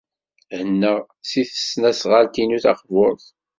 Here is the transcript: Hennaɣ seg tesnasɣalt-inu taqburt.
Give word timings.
Hennaɣ 0.57 1.01
seg 1.31 1.45
tesnasɣalt-inu 1.49 2.57
taqburt. 2.63 3.25